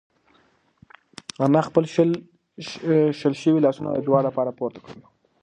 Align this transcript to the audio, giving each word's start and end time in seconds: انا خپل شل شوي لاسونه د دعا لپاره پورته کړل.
انا 1.45 1.61
خپل 1.67 1.83
شل 3.19 3.33
شوي 3.41 3.59
لاسونه 3.65 3.89
د 3.93 3.97
دعا 4.07 4.19
لپاره 4.27 4.55
پورته 4.59 4.79
کړل. 4.85 4.99